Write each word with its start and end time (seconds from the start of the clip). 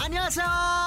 ¡Annyeonghaseyo! 0.00 0.46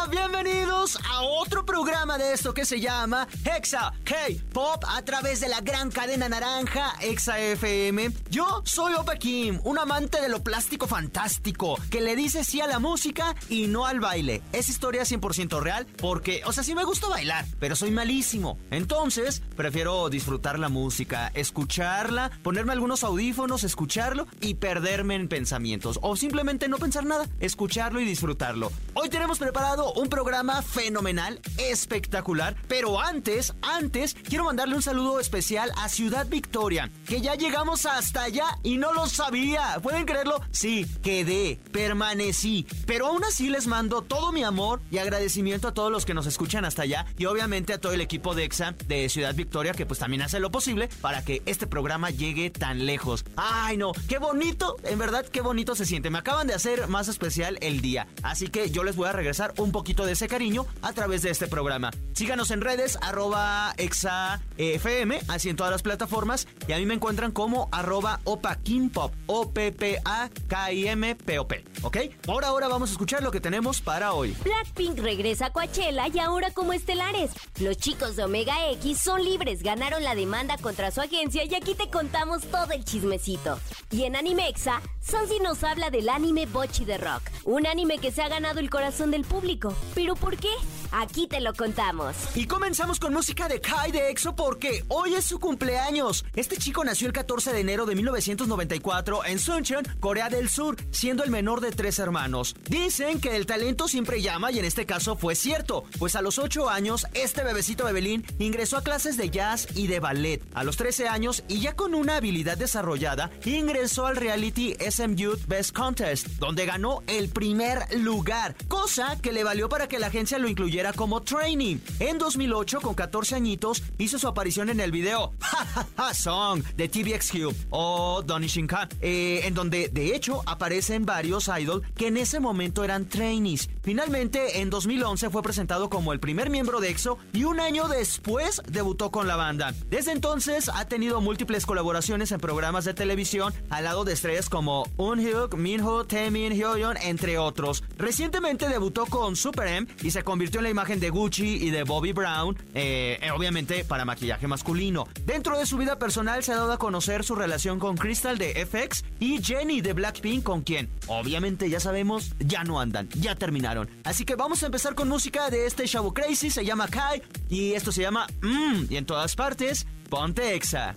Bienvenidos 0.10 0.98
a 1.10 1.22
otro 1.22 1.66
programa 1.66 2.18
de 2.18 2.34
esto 2.34 2.54
que 2.54 2.66
se 2.66 2.80
llama 2.80 3.28
Hexa 3.46 3.94
K-Pop 4.04 4.84
a 4.88 5.02
través 5.04 5.40
de 5.40 5.48
la 5.48 5.62
gran 5.62 5.92
cadena 5.92 6.28
naranja 6.28 6.96
Hexa 7.00 7.40
FM. 7.40 8.12
Yo 8.30 8.62
soy 8.66 8.94
Opa 8.96 9.16
Kim, 9.16 9.60
un 9.64 9.78
amante 9.78 10.22
de 10.22 10.30
lo 10.30 10.44
plástico 10.44 10.88
fantástico 10.88 11.78
que 11.90 12.02
le 12.02 12.16
dice 12.16 12.44
sí 12.44 12.62
a 12.62 12.68
la 12.68 12.80
música 12.80 13.36
y 13.48 13.68
no 13.68 13.86
al 13.86 14.00
baile. 14.00 14.42
Es 14.54 14.70
historia 14.70 15.04
100% 15.04 15.62
real 15.62 15.86
porque, 15.98 16.42
o 16.46 16.52
sea, 16.52 16.64
sí 16.64 16.74
me 16.74 16.84
gusta 16.84 17.08
bailar, 17.08 17.46
pero 17.60 17.76
soy 17.76 17.92
malísimo. 17.92 18.58
Entonces, 18.72 19.42
prefiero 19.56 20.10
disfrutar 20.10 20.58
la 20.58 20.70
música, 20.70 21.32
escucharla, 21.36 22.32
ponerme 22.44 22.74
algunos 22.74 23.04
audífonos, 23.04 23.64
escucharlo 23.64 24.28
y 24.42 24.56
perderme 24.56 25.16
en 25.16 25.28
pensamientos. 25.28 26.00
O 26.02 26.16
simplemente 26.16 26.68
no 26.68 26.78
pensar 26.78 27.06
nada, 27.06 27.28
escucharlo 27.40 28.00
y 28.02 28.06
disfrutarlo. 28.06 28.72
Hoy 29.02 29.10
tenemos 29.10 29.40
preparado 29.40 29.94
un 29.94 30.10
programa 30.10 30.62
fenomenal, 30.62 31.40
espectacular, 31.58 32.56
pero 32.68 33.02
antes, 33.02 33.52
antes, 33.64 34.14
quiero 34.14 34.44
mandarle 34.44 34.76
un 34.76 34.84
saludo 34.84 35.20
especial 35.20 35.72
a 35.78 35.90
Ciudad 35.90 36.28
Victoria, 36.28 36.92
que 37.08 37.20
ya 37.20 37.34
llegamos 37.34 37.88
hasta 37.88 38.22
allá 38.22 38.46
y 38.62 38.78
no 38.78 38.94
lo 38.94 39.08
sabía. 39.08 39.80
¿Pueden 39.82 40.06
creerlo? 40.06 40.40
Sí, 40.52 40.86
quedé, 41.02 41.60
permanecí, 41.72 42.68
pero 42.86 43.08
aún 43.08 43.24
así 43.24 43.50
les 43.50 43.66
mando 43.66 44.04
todo 44.04 44.32
mi 44.32 44.44
amor 44.44 44.82
y 44.92 45.00
agradecimiento 45.00 45.70
a 45.70 45.74
todos 45.74 45.92
los 45.92 46.06
que 46.06 46.14
nos 46.14 46.28
escuchan 46.28 46.64
hasta 46.64 46.84
allá 46.84 47.08
y 47.18 47.26
obviamente 47.26 47.74
a 47.74 47.82
todo 47.82 47.94
el 47.94 48.02
equipo 48.02 48.36
de 48.36 48.44
EXA 48.44 48.76
de 48.86 49.10
Ciudad 49.10 49.34
Victoria 49.34 49.74
que 49.74 49.88
pues 49.88 49.98
también 49.98 50.22
hace 50.22 50.40
lo 50.40 50.52
posible 50.52 50.90
para 51.02 51.26
que 51.26 51.42
este 51.48 51.66
programa 51.66 52.12
llegue 52.12 52.52
tan 52.52 52.86
lejos. 52.86 53.26
Ay 53.36 53.78
no, 53.78 53.94
qué 54.08 54.20
bonito, 54.20 54.76
en 54.84 55.00
verdad 55.00 55.26
qué 55.26 55.42
bonito 55.42 55.74
se 55.74 55.88
siente. 55.88 56.12
Me 56.12 56.20
acaban 56.20 56.46
de 56.46 56.54
hacer 56.54 56.88
más 56.88 57.08
especial 57.08 57.58
el 57.62 57.82
día, 57.82 58.06
así 58.22 58.48
que 58.48 58.70
yo 58.70 58.84
les 58.84 58.91
voy 58.96 59.08
a 59.08 59.12
regresar 59.12 59.54
un 59.58 59.72
poquito 59.72 60.06
de 60.06 60.14
ese 60.14 60.28
cariño 60.28 60.66
a 60.82 60.94
través 60.94 61.22
de 61.22 61.30
este 61.30 61.48
programa. 61.48 61.92
Síganos 62.14 62.50
en 62.52 62.62
redes, 62.62 62.98
arroba 63.02 63.74
exafm, 63.78 65.12
así 65.28 65.50
en 65.50 65.56
todas 65.56 65.72
las 65.72 65.82
plataformas, 65.82 66.48
y 66.68 66.74
a 66.74 66.78
mí 66.78 66.86
me 66.86 66.94
encuentran 66.94 67.32
como 67.32 67.70
arroba 67.72 68.20
opakimpop, 68.26 69.14
O-P-P-A-K-I-M-P-O-P, 69.28 71.66
¿ok? 71.82 71.98
Por 72.26 72.46
ahora 72.46 72.68
vamos 72.68 72.90
a 72.90 72.92
escuchar 72.92 73.24
lo 73.24 73.32
que 73.32 73.40
tenemos 73.40 73.82
para 73.82 74.14
hoy. 74.14 74.36
Blackpink 74.44 75.00
regresa 75.00 75.48
a 75.48 75.54
Coachella 75.54 76.08
y 76.08 76.20
ahora 76.20 76.52
como 76.52 76.74
estelares. 76.74 77.32
Los 77.60 77.78
chicos 77.78 78.16
de 78.16 78.26
Omega 78.26 78.70
X 78.72 79.00
son 79.00 79.24
libres, 79.24 79.64
ganaron 79.64 80.04
la 80.04 80.16
demanda 80.16 80.58
contra 80.58 80.92
su 80.92 81.02
agencia 81.02 81.46
y 81.46 81.56
aquí 81.56 81.76
te 81.76 81.90
contamos 81.90 82.44
todo 82.44 82.74
el 82.74 82.84
chismecito. 82.84 83.60
Y 83.90 84.04
en 84.04 84.16
Animexa, 84.16 84.82
Sansi 85.00 85.40
nos 85.40 85.64
habla 85.64 85.90
del 85.90 86.10
anime 86.10 86.46
Bochi 86.46 86.86
de 86.86 86.98
Rock, 86.98 87.24
un 87.46 87.66
anime 87.66 87.98
que 87.98 88.12
se 88.12 88.22
ha 88.22 88.28
ganado 88.28 88.60
el 88.60 88.70
corazón 88.70 88.81
del 89.12 89.26
público. 89.26 89.76
¿Pero 89.94 90.16
por 90.16 90.38
qué? 90.38 90.50
Aquí 90.92 91.26
te 91.26 91.40
lo 91.40 91.54
contamos. 91.54 92.16
Y 92.36 92.48
comenzamos 92.48 93.00
con 93.00 93.14
música 93.14 93.48
de 93.48 93.62
Kai 93.62 93.92
de 93.92 94.10
EXO 94.10 94.36
porque 94.36 94.84
hoy 94.90 95.14
es 95.14 95.24
su 95.24 95.40
cumpleaños. 95.40 96.26
Este 96.36 96.58
chico 96.58 96.84
nació 96.84 97.08
el 97.08 97.14
14 97.14 97.54
de 97.54 97.62
enero 97.62 97.86
de 97.86 97.96
1994 97.96 99.26
en 99.26 99.40
Suncheon, 99.40 99.86
Corea 100.02 100.30
del 100.30 100.50
Sur, 100.50 100.76
siendo 100.92 101.24
el 101.24 101.32
menor 101.32 101.62
de 101.62 101.72
tres 101.72 101.98
hermanos. 102.00 102.56
Dicen 102.70 103.22
que 103.22 103.38
el 103.38 103.46
talento 103.46 103.88
siempre 103.88 104.22
llama 104.22 104.52
y 104.52 104.60
en 104.60 104.66
este 104.66 104.86
caso 104.86 105.16
fue 105.16 105.36
cierto, 105.36 105.86
pues 105.98 106.18
a 106.18 106.22
los 106.22 106.38
8 106.40 106.70
años 106.70 107.08
este 107.14 107.44
bebecito 107.44 107.86
Bebelín 107.86 108.26
ingresó 108.38 108.76
a 108.76 108.84
clases 108.84 109.16
de 109.16 109.30
jazz 109.30 109.68
y 109.76 109.88
de 109.88 110.02
ballet. 110.02 110.42
A 110.54 110.66
los 110.66 110.76
13 110.76 111.08
años 111.08 111.44
y 111.48 111.62
ya 111.62 111.74
con 111.74 111.96
una 111.96 112.18
habilidad 112.18 112.58
desarrollada, 112.58 113.32
ingresó 113.46 114.08
al 114.08 114.18
reality 114.18 114.76
SM 114.80 115.16
Youth 115.16 115.48
Best 115.48 115.74
Contest, 115.74 116.28
donde 116.40 116.66
ganó 116.66 117.02
el 117.08 117.30
primer 117.30 117.80
lugar, 117.98 118.56
cosa 118.68 119.18
que 119.22 119.32
le 119.32 119.46
valió 119.46 119.70
para 119.70 119.88
que 119.88 119.98
la 119.98 120.08
agencia 120.08 120.38
lo 120.38 120.50
incluyera 120.50 120.81
como 120.92 121.22
trainee. 121.22 121.80
En 122.00 122.18
2008, 122.18 122.82
con 122.82 122.96
14 122.96 123.36
añitos, 123.36 123.84
hizo 123.98 124.18
su 124.18 124.28
aparición 124.28 124.70
en 124.70 124.80
el 124.80 124.92
video 124.92 125.34
Ha 125.42 125.86
Ha 125.98 126.14
Song 126.14 126.64
de 126.76 126.90
TVXQ 126.90 127.68
o 127.70 128.24
Donny 128.26 128.48
Shinkan, 128.48 128.90
eh, 129.02 129.42
en 129.44 129.54
donde 129.54 129.90
de 129.90 130.16
hecho 130.16 130.42
aparecen 130.46 131.06
varios 131.06 131.48
idols 131.48 131.86
que 131.96 132.08
en 132.08 132.18
ese 132.18 132.40
momento 132.40 132.84
eran 132.84 133.06
trainees. 133.06 133.70
Finalmente, 133.84 134.62
en 134.62 134.70
2011 134.70 135.30
fue 135.30 135.44
presentado 135.44 135.90
como 135.90 136.14
el 136.14 136.20
primer 136.20 136.50
miembro 136.50 136.80
de 136.80 136.90
EXO 136.90 137.18
y 137.34 137.44
un 137.44 137.60
año 137.60 137.88
después 137.88 138.62
debutó 138.68 139.12
con 139.12 139.28
la 139.28 139.36
banda. 139.36 139.74
Desde 139.90 140.12
entonces 140.12 140.70
ha 140.74 140.86
tenido 140.86 141.22
múltiples 141.22 141.66
colaboraciones 141.66 142.32
en 142.32 142.40
programas 142.40 142.86
de 142.86 142.94
televisión 142.94 143.54
al 143.70 143.84
lado 143.84 144.04
de 144.04 144.14
estrellas 144.14 144.50
como 144.50 144.88
Eunhyuk, 144.98 145.56
Minho, 145.56 146.06
Taemin, 146.06 146.54
Hyoyeon, 146.54 146.98
entre 146.98 147.38
otros. 147.38 147.84
Recientemente 147.98 148.68
debutó 148.68 149.06
con 149.06 149.36
Super 149.36 149.68
M 149.68 149.88
y 150.02 150.12
se 150.12 150.24
convirtió 150.24 150.60
en 150.60 150.66
la 150.66 150.71
imagen 150.72 151.00
de 151.00 151.10
Gucci 151.10 151.68
y 151.68 151.70
de 151.70 151.84
Bobby 151.84 152.14
Brown, 152.14 152.58
eh, 152.74 153.20
obviamente 153.36 153.86
para 153.86 154.06
maquillaje 154.06 154.48
masculino. 154.48 155.08
Dentro 155.26 155.58
de 155.58 155.66
su 155.66 155.78
vida 155.78 156.00
personal 156.00 156.44
se 156.44 156.54
ha 156.54 156.56
dado 156.56 156.72
a 156.72 156.78
conocer 156.80 157.24
su 157.24 157.36
relación 157.36 157.80
con 157.80 157.98
Crystal 157.98 158.38
de 158.38 158.66
FX 158.66 159.04
y 159.20 159.44
Jenny 159.44 159.82
de 159.82 159.94
Blackpink, 159.94 160.44
con 160.44 160.62
quien, 160.62 160.90
obviamente 161.08 161.70
ya 161.70 161.80
sabemos, 161.80 162.34
ya 162.40 162.64
no 162.64 162.80
andan, 162.80 163.08
ya 163.10 163.36
terminaron. 163.36 163.90
Así 164.04 164.26
que 164.26 164.36
vamos 164.36 164.64
a 164.64 164.68
empezar 164.68 164.96
con 164.96 165.08
música 165.08 165.50
de 165.50 165.66
este 165.66 165.86
Shabu 165.86 166.14
Crazy, 166.14 166.50
se 166.50 166.66
llama 166.66 166.88
Kai 166.88 167.22
y 167.50 167.74
esto 167.74 167.92
se 167.92 168.02
llama 168.02 168.28
Mmm, 168.42 168.86
y 168.90 168.98
en 168.98 169.06
todas 169.06 169.36
partes, 169.36 169.86
ponte 170.10 170.56
Exa. 170.56 170.96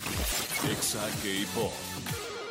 Exa 0.70 1.06
K-Pop. 1.22 1.72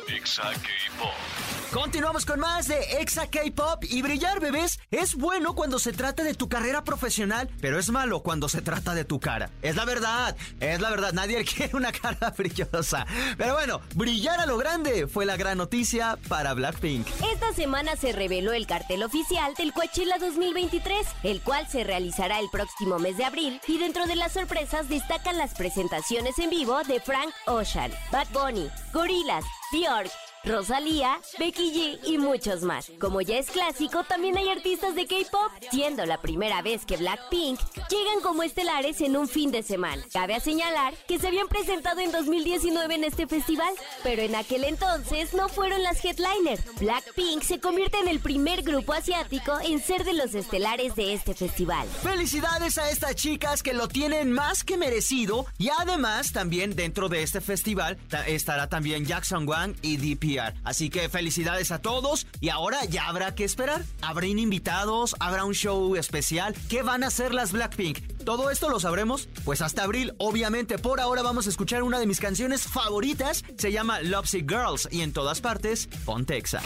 Exa 0.08 0.52
K-Pop. 0.52 1.63
Continuamos 1.74 2.24
con 2.24 2.38
más 2.38 2.68
de 2.68 2.78
Exa 3.00 3.26
K-Pop 3.26 3.82
y 3.90 4.00
brillar, 4.00 4.38
bebés, 4.38 4.78
es 4.92 5.16
bueno 5.16 5.56
cuando 5.56 5.80
se 5.80 5.92
trata 5.92 6.22
de 6.22 6.34
tu 6.34 6.48
carrera 6.48 6.84
profesional, 6.84 7.50
pero 7.60 7.80
es 7.80 7.90
malo 7.90 8.22
cuando 8.22 8.48
se 8.48 8.62
trata 8.62 8.94
de 8.94 9.04
tu 9.04 9.18
cara. 9.18 9.50
Es 9.60 9.74
la 9.74 9.84
verdad, 9.84 10.36
es 10.60 10.80
la 10.80 10.90
verdad, 10.90 11.12
nadie 11.12 11.44
quiere 11.56 11.76
una 11.76 11.90
cara 11.90 12.30
brillosa. 12.30 13.04
Pero 13.36 13.54
bueno, 13.54 13.80
brillar 13.96 14.38
a 14.38 14.46
lo 14.46 14.56
grande 14.56 15.08
fue 15.08 15.26
la 15.26 15.36
gran 15.36 15.58
noticia 15.58 16.16
para 16.28 16.54
Blackpink. 16.54 17.08
Esta 17.32 17.52
semana 17.52 17.96
se 17.96 18.12
reveló 18.12 18.52
el 18.52 18.68
cartel 18.68 19.02
oficial 19.02 19.54
del 19.54 19.72
Coachella 19.72 20.18
2023, 20.18 21.08
el 21.24 21.40
cual 21.40 21.66
se 21.66 21.82
realizará 21.82 22.38
el 22.38 22.50
próximo 22.50 23.00
mes 23.00 23.16
de 23.16 23.24
abril 23.24 23.60
y 23.66 23.78
dentro 23.78 24.06
de 24.06 24.14
las 24.14 24.30
sorpresas 24.30 24.88
destacan 24.88 25.38
las 25.38 25.54
presentaciones 25.54 26.38
en 26.38 26.50
vivo 26.50 26.84
de 26.84 27.00
Frank 27.00 27.34
Ocean, 27.46 27.90
Bad 28.12 28.28
Bunny, 28.32 28.70
Gorillaz, 28.92 29.44
Bjork, 29.72 30.12
Rosalía, 30.46 31.20
Becky 31.38 31.72
G 31.72 31.98
y 32.06 32.18
muchos 32.18 32.62
más. 32.62 32.90
Como 33.00 33.22
ya 33.22 33.38
es 33.38 33.50
clásico, 33.50 34.04
también 34.04 34.36
hay 34.36 34.50
artistas 34.50 34.94
de 34.94 35.06
K-pop, 35.06 35.50
siendo 35.70 36.04
la 36.04 36.20
primera 36.20 36.60
vez 36.60 36.84
que 36.84 36.98
Blackpink 36.98 37.58
llegan 37.88 38.20
como 38.22 38.42
estelares 38.42 39.00
en 39.00 39.16
un 39.16 39.26
fin 39.26 39.50
de 39.50 39.62
semana. 39.62 40.02
Cabe 40.12 40.38
señalar 40.40 40.92
que 41.08 41.18
se 41.18 41.28
habían 41.28 41.48
presentado 41.48 42.00
en 42.00 42.12
2019 42.12 42.94
en 42.94 43.04
este 43.04 43.26
festival, 43.26 43.72
pero 44.02 44.20
en 44.22 44.34
aquel 44.34 44.64
entonces 44.64 45.32
no 45.32 45.48
fueron 45.48 45.82
las 45.82 46.04
headliners. 46.04 46.62
Blackpink 46.78 47.42
se 47.42 47.60
convierte 47.60 47.98
en 48.00 48.08
el 48.08 48.20
primer 48.20 48.62
grupo 48.62 48.92
asiático 48.92 49.58
en 49.64 49.80
ser 49.80 50.04
de 50.04 50.12
los 50.12 50.34
estelares 50.34 50.94
de 50.94 51.14
este 51.14 51.34
festival. 51.34 51.88
Felicidades 52.02 52.76
a 52.76 52.90
estas 52.90 53.14
chicas 53.14 53.62
que 53.62 53.72
lo 53.72 53.88
tienen 53.88 54.30
más 54.30 54.62
que 54.62 54.76
merecido 54.76 55.46
y 55.56 55.70
además 55.78 56.32
también 56.32 56.76
dentro 56.76 57.08
de 57.08 57.22
este 57.22 57.40
festival 57.40 57.96
estará 58.26 58.68
también 58.68 59.06
Jackson 59.06 59.48
Wang 59.48 59.74
y 59.80 59.96
DP 59.96 60.33
Así 60.64 60.90
que 60.90 61.08
felicidades 61.08 61.70
a 61.70 61.80
todos 61.80 62.26
y 62.40 62.48
ahora 62.48 62.84
ya 62.84 63.08
habrá 63.08 63.34
que 63.34 63.44
esperar. 63.44 63.84
¿Habrán 64.02 64.38
invitados? 64.38 65.14
¿Habrá 65.20 65.44
un 65.44 65.54
show 65.54 65.96
especial? 65.96 66.54
¿Qué 66.68 66.82
van 66.82 67.04
a 67.04 67.08
hacer 67.08 67.34
las 67.34 67.52
Blackpink? 67.52 67.98
¿Todo 68.24 68.50
esto 68.50 68.70
lo 68.70 68.80
sabremos? 68.80 69.28
Pues 69.44 69.60
hasta 69.60 69.82
abril, 69.82 70.14
obviamente. 70.18 70.78
Por 70.78 71.00
ahora 71.00 71.22
vamos 71.22 71.46
a 71.46 71.50
escuchar 71.50 71.82
una 71.82 71.98
de 71.98 72.06
mis 72.06 72.20
canciones 72.20 72.62
favoritas. 72.62 73.44
Se 73.58 73.70
llama 73.70 74.00
Lovesick 74.00 74.48
Girls 74.48 74.88
y 74.90 75.02
en 75.02 75.12
todas 75.12 75.40
partes, 75.40 75.88
Pontexa. 76.04 76.60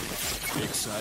Exa. 0.62 0.96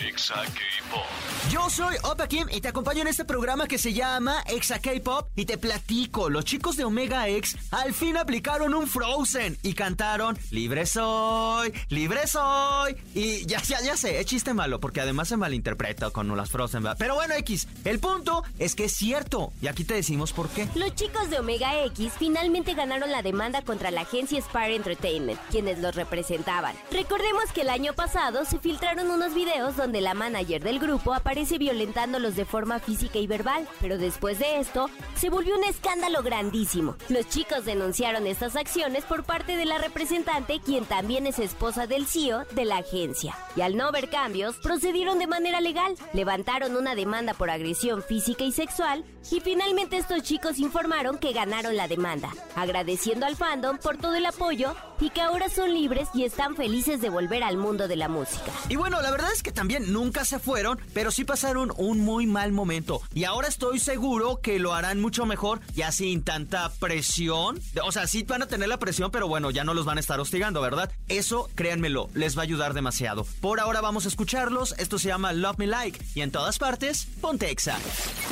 Exa 0.00 0.44
K-Pop. 0.44 1.04
Yo 1.50 1.68
soy 1.70 1.96
Opa 2.04 2.28
Kim 2.28 2.46
y 2.52 2.60
te 2.60 2.68
acompaño 2.68 3.02
en 3.02 3.08
este 3.08 3.24
programa 3.24 3.66
que 3.66 3.78
se 3.78 3.92
llama 3.92 4.42
Exa 4.46 4.78
K-Pop 4.78 5.30
y 5.34 5.44
te 5.44 5.58
platico, 5.58 6.30
los 6.30 6.44
chicos 6.44 6.76
de 6.76 6.84
Omega 6.84 7.28
X 7.28 7.56
al 7.72 7.92
fin 7.92 8.16
aplicaron 8.16 8.74
un 8.74 8.86
Frozen 8.86 9.58
y 9.62 9.74
cantaron 9.74 10.38
Libre 10.50 10.86
soy, 10.86 11.72
libre 11.88 12.26
soy. 12.28 12.96
Y 13.14 13.44
ya, 13.46 13.60
ya, 13.62 13.80
ya 13.80 13.96
sé, 13.96 14.20
es 14.20 14.26
chiste 14.26 14.54
malo 14.54 14.78
porque 14.78 15.00
además 15.00 15.28
se 15.28 15.36
malinterpreta 15.36 16.10
con 16.10 16.34
las 16.36 16.50
Frozen. 16.50 16.84
Pero 16.96 17.16
bueno, 17.16 17.34
X, 17.34 17.66
el 17.84 17.98
punto 17.98 18.44
es 18.58 18.76
que 18.76 18.84
es 18.84 18.92
cierto 18.92 19.52
y 19.60 19.66
aquí 19.66 19.84
te 19.84 19.94
decimos 19.94 20.32
por 20.32 20.48
qué. 20.48 20.68
Los 20.76 20.94
chicos 20.94 21.28
de 21.28 21.40
Omega 21.40 21.82
X 21.86 22.12
finalmente 22.18 22.74
ganaron 22.74 23.10
la 23.10 23.22
demanda 23.22 23.62
contra 23.62 23.90
la 23.90 24.02
agencia 24.02 24.40
Spire 24.40 24.76
Entertainment, 24.76 25.40
quienes 25.50 25.80
los 25.80 25.96
representaban. 25.96 26.76
Recordemos 26.92 27.44
que 27.52 27.62
el 27.62 27.70
año 27.70 27.94
pasado 27.94 28.44
se 28.44 28.58
filtraron 28.58 29.10
unos 29.10 29.34
videos 29.34 29.76
donde 29.76 29.87
donde 29.88 30.02
la 30.02 30.12
manager 30.12 30.62
del 30.62 30.80
grupo 30.80 31.14
aparece 31.14 31.56
violentándolos 31.56 32.36
de 32.36 32.44
forma 32.44 32.78
física 32.78 33.18
y 33.18 33.26
verbal, 33.26 33.66
pero 33.80 33.96
después 33.96 34.38
de 34.38 34.58
esto 34.58 34.90
se 35.16 35.30
volvió 35.30 35.56
un 35.56 35.64
escándalo 35.64 36.22
grandísimo. 36.22 36.96
Los 37.08 37.26
chicos 37.30 37.64
denunciaron 37.64 38.26
estas 38.26 38.54
acciones 38.54 39.04
por 39.04 39.24
parte 39.24 39.56
de 39.56 39.64
la 39.64 39.78
representante, 39.78 40.60
quien 40.60 40.84
también 40.84 41.26
es 41.26 41.38
esposa 41.38 41.86
del 41.86 42.06
CEO 42.06 42.44
de 42.54 42.66
la 42.66 42.76
agencia. 42.76 43.34
Y 43.56 43.62
al 43.62 43.78
no 43.78 43.90
ver 43.90 44.10
cambios, 44.10 44.56
procedieron 44.56 45.18
de 45.18 45.26
manera 45.26 45.62
legal, 45.62 45.94
levantaron 46.12 46.76
una 46.76 46.94
demanda 46.94 47.32
por 47.32 47.48
agresión 47.48 48.02
física 48.02 48.44
y 48.44 48.52
sexual 48.52 49.06
y 49.30 49.40
finalmente 49.40 49.96
estos 49.96 50.22
chicos 50.22 50.58
informaron 50.58 51.16
que 51.16 51.32
ganaron 51.32 51.76
la 51.76 51.88
demanda, 51.88 52.30
agradeciendo 52.56 53.24
al 53.24 53.36
fandom 53.36 53.78
por 53.78 53.96
todo 53.96 54.16
el 54.16 54.26
apoyo 54.26 54.74
y 55.00 55.10
que 55.10 55.20
ahora 55.20 55.48
son 55.48 55.72
libres 55.72 56.08
y 56.14 56.24
están 56.24 56.56
felices 56.56 57.00
de 57.00 57.08
volver 57.08 57.42
al 57.42 57.56
mundo 57.56 57.88
de 57.88 57.96
la 57.96 58.08
música. 58.08 58.52
Y 58.68 58.76
bueno, 58.76 59.00
la 59.00 59.10
verdad 59.10 59.30
es 59.32 59.42
que 59.42 59.52
también 59.52 59.77
nunca 59.80 60.24
se 60.24 60.38
fueron, 60.38 60.78
pero 60.92 61.10
sí 61.10 61.24
pasaron 61.24 61.72
un 61.76 62.00
muy 62.00 62.26
mal 62.26 62.52
momento. 62.52 63.00
Y 63.14 63.24
ahora 63.24 63.48
estoy 63.48 63.78
seguro 63.78 64.40
que 64.42 64.58
lo 64.58 64.74
harán 64.74 65.00
mucho 65.00 65.26
mejor, 65.26 65.60
ya 65.74 65.92
sin 65.92 66.22
tanta 66.22 66.70
presión. 66.78 67.60
O 67.82 67.92
sea, 67.92 68.06
sí 68.06 68.22
van 68.22 68.42
a 68.42 68.46
tener 68.46 68.68
la 68.68 68.78
presión, 68.78 69.10
pero 69.10 69.28
bueno, 69.28 69.50
ya 69.50 69.64
no 69.64 69.74
los 69.74 69.84
van 69.84 69.98
a 69.98 70.00
estar 70.00 70.20
hostigando, 70.20 70.60
¿verdad? 70.60 70.90
Eso, 71.08 71.48
créanmelo, 71.54 72.08
les 72.14 72.36
va 72.36 72.42
a 72.42 72.44
ayudar 72.44 72.74
demasiado. 72.74 73.26
Por 73.40 73.60
ahora 73.60 73.80
vamos 73.80 74.04
a 74.04 74.08
escucharlos. 74.08 74.74
Esto 74.78 74.98
se 74.98 75.08
llama 75.08 75.32
Love 75.32 75.58
Me 75.58 75.66
Like. 75.66 76.04
Y 76.14 76.22
en 76.22 76.30
todas 76.30 76.58
partes, 76.58 77.06
ponte 77.20 77.50
Exa. 77.50 77.78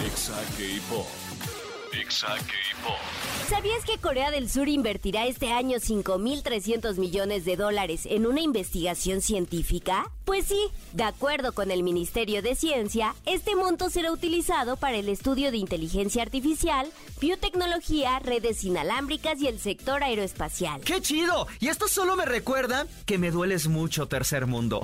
Exa 0.05 0.35
K-Pop. 0.57 1.07
Exa 1.93 2.29
K-Pop. 2.37 2.97
¿Sabías 3.49 3.85
que 3.85 3.99
Corea 3.99 4.31
del 4.31 4.51
Sur 4.51 4.69
invertirá 4.69 5.27
este 5.27 5.53
año 5.53 5.79
5.300 5.79 6.99
millones 6.99 7.45
de 7.45 7.57
dólares 7.57 8.03
en 8.05 8.27
una 8.27 8.41
investigación 8.41 9.21
científica? 9.21 10.11
Pues 10.27 10.47
sí, 10.47 10.61
de 10.93 11.05
acuerdo 11.05 11.53
con 11.53 11.71
el 11.71 11.85
Ministerio 11.85 12.43
de 12.43 12.57
Ciencia, 12.57 13.15
este 13.27 13.55
monto 13.55 13.91
será 13.91 14.11
utilizado 14.11 14.77
para 14.77 14.97
el 14.97 15.09
estudio 15.09 15.53
de 15.53 15.57
inteligencia 15.57 16.21
artificial, 16.21 16.89
biotecnología, 17.21 18.19
redes 18.19 18.65
inalámbricas 18.65 19.41
y 19.41 19.47
el 19.47 19.61
sector 19.61 20.03
aeroespacial. 20.03 20.81
¡Qué 20.81 21.01
chido! 21.01 21.47
Y 21.61 21.69
esto 21.69 21.87
solo 21.87 22.17
me 22.17 22.25
recuerda 22.25 22.89
que 23.07 23.19
me 23.19 23.31
dueles 23.31 23.69
mucho, 23.69 24.09
tercer 24.09 24.47
mundo. 24.47 24.83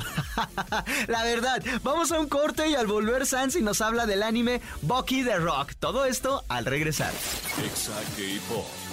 La 1.09 1.25
verdad, 1.25 1.61
vamos 1.83 2.13
a 2.13 2.21
un 2.21 2.29
corte 2.29 2.69
y 2.69 2.77
al 2.77 2.87
volver 2.87 3.27
Sansi 3.27 3.63
nos 3.63 3.81
habla 3.81 4.07
del 4.07 4.23
anime 4.23 4.61
Bucky 4.83 5.25
the 5.25 5.39
Rock. 5.39 5.73
Todo 5.81 6.05
esto 6.05 6.45
al 6.49 6.67
regresar. 6.67 7.13
Exa 7.65 8.01
K-Pop. 8.17 8.92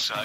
Exa. 0.00 0.24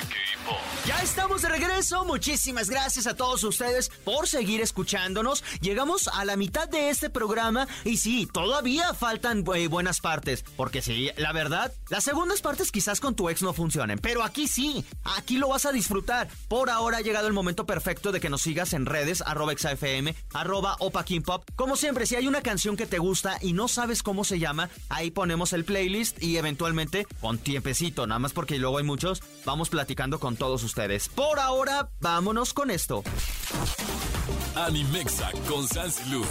Ya 0.85 0.99
estamos 1.01 1.41
de 1.41 1.49
regreso. 1.49 2.05
Muchísimas 2.05 2.69
gracias 2.69 3.07
a 3.07 3.15
todos 3.15 3.43
ustedes 3.43 3.89
por 4.03 4.27
seguir 4.27 4.61
escuchándonos. 4.61 5.43
Llegamos 5.59 6.07
a 6.07 6.23
la 6.23 6.37
mitad 6.37 6.69
de 6.69 6.89
este 6.89 7.09
programa 7.09 7.67
y 7.83 7.97
sí, 7.97 8.27
todavía 8.31 8.93
faltan 8.93 9.43
eh, 9.55 9.67
buenas 9.67 9.99
partes. 9.99 10.45
Porque 10.55 10.81
sí, 10.81 11.09
la 11.17 11.33
verdad, 11.33 11.73
las 11.89 12.03
segundas 12.03 12.41
partes 12.41 12.71
quizás 12.71 12.99
con 12.99 13.15
tu 13.15 13.29
ex 13.29 13.41
no 13.41 13.53
funcionen. 13.53 13.97
Pero 13.97 14.23
aquí 14.23 14.47
sí, 14.47 14.85
aquí 15.03 15.37
lo 15.37 15.49
vas 15.49 15.65
a 15.65 15.71
disfrutar. 15.71 16.29
Por 16.47 16.69
ahora 16.69 16.97
ha 16.97 17.01
llegado 17.01 17.27
el 17.27 17.33
momento 17.33 17.65
perfecto 17.65 18.11
de 18.11 18.19
que 18.19 18.29
nos 18.29 18.43
sigas 18.43 18.73
en 18.73 18.85
redes, 18.85 19.23
arroba 19.25 19.51
exafm, 19.51 20.13
arroba 20.33 20.77
opa 20.79 21.03
pop. 21.25 21.43
Como 21.55 21.75
siempre, 21.75 22.05
si 22.05 22.15
hay 22.15 22.27
una 22.27 22.41
canción 22.41 22.77
que 22.77 22.85
te 22.85 22.99
gusta 22.99 23.39
y 23.41 23.53
no 23.53 23.67
sabes 23.67 24.03
cómo 24.03 24.23
se 24.23 24.37
llama, 24.37 24.69
ahí 24.89 25.09
ponemos 25.09 25.53
el 25.53 25.65
playlist 25.65 26.21
y 26.21 26.37
eventualmente 26.37 27.07
con 27.19 27.39
tiempecito, 27.39 28.05
nada 28.05 28.19
más 28.19 28.33
porque 28.33 28.59
luego 28.59 28.77
hay 28.77 28.83
muchos, 28.83 29.23
vamos 29.45 29.64
platicando 29.69 30.19
con 30.19 30.35
todos 30.35 30.63
ustedes. 30.63 31.09
Por 31.09 31.39
ahora, 31.39 31.89
vámonos 31.99 32.53
con 32.53 32.71
esto. 32.71 33.03
Animexa 34.55 35.31
con 35.49 35.67
Sansilu. 35.67 36.23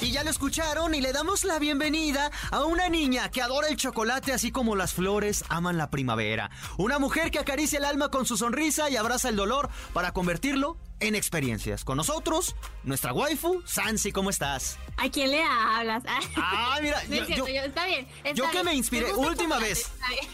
Y 0.00 0.12
ya 0.12 0.22
lo 0.22 0.30
escucharon 0.30 0.94
y 0.94 1.00
le 1.00 1.12
damos 1.12 1.42
la 1.42 1.58
bienvenida 1.58 2.30
a 2.52 2.64
una 2.64 2.88
niña 2.88 3.30
que 3.30 3.42
adora 3.42 3.68
el 3.68 3.76
chocolate 3.76 4.32
así 4.32 4.52
como 4.52 4.76
las 4.76 4.94
flores 4.94 5.44
aman 5.48 5.76
la 5.76 5.90
primavera. 5.90 6.50
Una 6.76 7.00
mujer 7.00 7.32
que 7.32 7.40
acaricia 7.40 7.78
el 7.78 7.84
alma 7.84 8.08
con 8.08 8.24
su 8.24 8.36
sonrisa 8.36 8.88
y 8.90 8.96
abraza 8.96 9.28
el 9.28 9.36
dolor 9.36 9.68
para 9.92 10.12
convertirlo 10.12 10.76
en 11.00 11.14
experiencias. 11.14 11.84
Con 11.84 11.96
nosotros, 11.96 12.56
nuestra 12.82 13.12
waifu, 13.12 13.62
Sansi, 13.66 14.12
¿cómo 14.12 14.30
estás? 14.30 14.78
¿A 14.96 15.08
quién 15.10 15.30
le 15.30 15.42
hablas? 15.42 16.02
Ah, 16.36 16.78
mira, 16.82 17.02
No 17.08 17.14
yo, 17.16 17.20
es 17.22 17.26
cierto, 17.26 17.46
yo- 17.48 17.54
yo- 17.54 17.62
está 17.62 17.86
bien. 17.86 18.06
está 18.24 18.32
yo 18.32 18.44
que 18.46 18.52
bien. 18.52 18.64
me 18.64 18.74
inspiré, 18.74 19.04
Me 19.06 19.10
el 19.10 19.16
última 19.16 19.58
vez, 19.58 19.90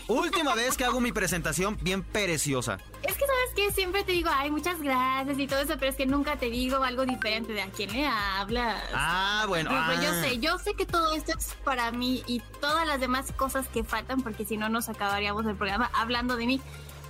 última 0.08 0.54
vez 0.56 0.76
que 0.76 0.84
hago 0.84 1.00
mi 1.00 1.12
presentación 1.12 1.78
bien 1.82 2.02
preciosa. 2.02 2.78
Es 3.02 3.14
que 3.14 3.24
sabes 3.26 3.54
que 3.54 3.72
siempre 3.72 4.04
te 4.04 4.12
digo, 4.12 4.30
ay, 4.32 4.50
muchas 4.50 4.80
gracias 4.80 5.38
y 5.38 5.46
todo 5.46 5.60
eso, 5.60 5.74
pero 5.78 5.90
es 5.90 5.96
que 5.96 6.06
nunca 6.06 6.36
te 6.36 6.46
digo 6.50 6.82
algo 6.82 7.04
diferente 7.04 7.52
de 7.52 7.62
a 7.62 7.68
quién 7.70 7.92
le 7.92 8.06
hablas. 8.06 8.82
Ah, 8.94 9.44
bueno. 9.48 9.70
Pero, 9.70 9.82
pero 9.88 10.02
yo 10.02 10.08
ah. 10.10 10.22
sé, 10.22 10.38
yo 10.38 10.58
sé 10.58 10.74
que 10.74 10.86
todo 10.86 11.14
esto 11.14 11.32
es 11.38 11.54
para 11.64 11.90
mí 11.90 12.22
y 12.26 12.40
todas 12.60 12.86
las 12.86 13.00
demás 13.00 13.32
cosas 13.32 13.68
que 13.68 13.84
faltan, 13.84 14.22
porque 14.22 14.44
si 14.44 14.56
no 14.56 14.68
nos 14.68 14.88
acabaríamos 14.88 15.46
el 15.46 15.56
programa 15.56 15.90
hablando 15.94 16.36
de 16.36 16.46
mí. 16.46 16.60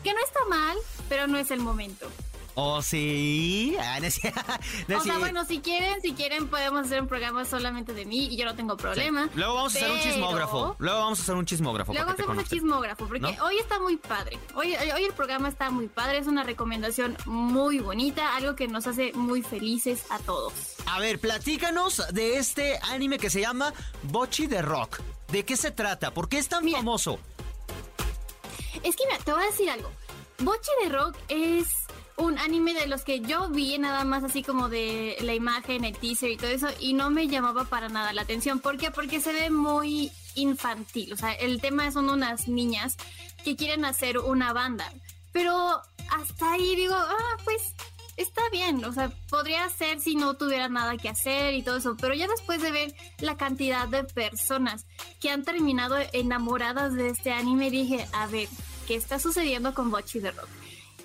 Que 0.03 0.13
no 0.13 0.19
está 0.23 0.41
mal, 0.51 0.77
pero 1.09 1.27
no 1.27 1.39
es 1.39 1.51
el 1.51 1.61
momento. 1.61 2.11
¿Oh, 2.57 2.83
sí? 2.83 3.77
Ah, 3.81 3.99
no 4.01 4.99
O 4.99 5.01
sea, 5.01 5.19
bueno, 5.19 5.45
si 5.45 5.61
quieren, 5.61 6.01
si 6.01 6.13
quieren 6.13 6.49
podemos 6.49 6.87
hacer 6.87 7.01
un 7.01 7.09
programa 7.09 7.45
solamente 7.45 7.93
de 7.93 8.05
mí 8.05 8.27
y 8.27 8.37
yo 8.37 8.45
no 8.45 8.55
tengo 8.55 8.77
problema. 8.77 9.29
Luego 9.35 9.55
vamos 9.55 9.75
a 9.75 9.79
hacer 9.79 9.91
un 9.91 10.01
chismógrafo. 10.01 10.77
Luego 10.79 10.99
vamos 11.01 11.19
a 11.19 11.23
hacer 11.23 11.35
un 11.35 11.47
chismógrafo. 11.47 11.93
Luego 11.93 12.11
el 12.11 12.17
conozcan. 12.25 12.45
chismógrafo, 12.59 13.07
porque 13.07 13.21
¿No? 13.21 13.45
hoy 13.45 13.59
está 13.59 13.81
muy 13.81 13.97
padre. 13.97 14.39
Hoy, 14.55 14.75
hoy 14.75 15.05
el 15.05 15.13
programa 15.15 15.49
está 15.49 15.71
muy 15.71 15.89
padre, 15.89 16.19
es 16.19 16.27
una 16.29 16.45
recomendación 16.45 17.17
muy 17.27 17.81
bonita, 17.81 18.37
algo 18.37 18.55
que 18.55 18.69
nos 18.69 18.87
hace 18.87 19.13
muy 19.15 19.43
felices 19.43 20.05
a 20.11 20.19
todos. 20.21 20.53
A 20.87 21.01
ver, 21.01 21.19
platícanos 21.19 22.03
de 22.13 22.39
este 22.39 22.79
anime 22.83 23.19
que 23.19 23.31
se 23.31 23.41
llama 23.41 23.73
Bochi 24.05 24.47
de 24.47 24.63
Rock. 24.63 25.01
¿De 25.33 25.45
qué 25.45 25.57
se 25.57 25.73
trata? 25.73 26.13
¿Por 26.15 26.29
qué 26.29 26.39
es 26.39 26.49
tan 26.49 26.65
Mira. 26.65 26.79
famoso? 26.79 27.19
Es 28.83 28.95
que 28.97 29.07
mira, 29.07 29.19
te 29.25 29.33
voy 29.33 29.43
a 29.43 29.47
decir 29.47 29.71
algo. 29.71 29.91
Boche 30.39 30.71
de 30.83 30.89
Rock 30.91 31.17
es 31.29 31.67
un 32.17 32.39
anime 32.39 32.75
de 32.75 32.87
los 32.87 33.03
que 33.03 33.21
yo 33.21 33.49
vi 33.49 33.77
nada 33.79 34.05
más 34.05 34.23
así 34.25 34.43
como 34.43 34.69
de 34.69 35.17
la 35.21 35.35
imagen, 35.35 35.85
el 35.85 35.97
teaser 35.97 36.31
y 36.31 36.37
todo 36.37 36.51
eso, 36.51 36.69
y 36.79 36.93
no 36.93 37.11
me 37.11 37.29
llamaba 37.29 37.65
para 37.65 37.89
nada 37.89 38.13
la 38.13 38.23
atención. 38.23 38.61
¿Por 38.61 38.79
qué? 38.79 38.91
Porque 38.91 39.21
se 39.21 39.33
ve 39.33 39.51
muy 39.51 40.13
infantil. 40.35 41.13
O 41.13 41.17
sea, 41.17 41.33
el 41.33 41.61
tema 41.61 41.91
son 41.91 42.09
unas 42.09 42.49
niñas 42.49 42.97
que 43.45 43.57
quieren 43.57 43.85
hacer 43.85 44.19
una 44.19 44.53
banda. 44.53 44.93
Pero 45.33 45.81
hasta 46.11 46.53
ahí 46.53 46.77
digo, 46.77 46.95
ah, 46.95 47.37
pues 47.45 47.75
está 48.17 48.43
bien. 48.51 48.85
O 48.85 48.93
sea, 48.93 49.11
podría 49.29 49.69
ser 49.69 50.01
si 50.01 50.15
no 50.15 50.35
tuviera 50.35 50.69
nada 50.69 50.97
que 50.97 51.09
hacer 51.09 51.55
y 51.55 51.63
todo 51.63 51.79
eso. 51.79 51.97
Pero 52.01 52.15
ya 52.15 52.29
después 52.29 52.63
de 52.63 52.71
ver 52.71 52.95
la 53.19 53.37
cantidad 53.37 53.89
de 53.89 54.05
personas 54.05 54.87
que 55.21 55.31
han 55.31 55.45
terminado 55.45 55.97
enamoradas 56.13 56.95
de 56.95 57.09
este 57.09 57.33
anime, 57.33 57.71
dije, 57.71 58.07
a 58.13 58.27
ver, 58.27 58.49
¿qué 58.87 58.95
está 58.95 59.19
sucediendo 59.19 59.75
con 59.75 59.91
Bochi 59.91 60.21
de 60.21 60.31
Rock? 60.31 60.49